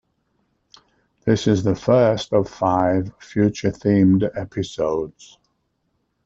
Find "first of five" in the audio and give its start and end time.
1.75-3.13